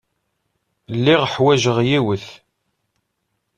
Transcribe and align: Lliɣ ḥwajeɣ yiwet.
Lliɣ 0.95 1.21
ḥwajeɣ 1.33 1.77
yiwet. 1.89 2.25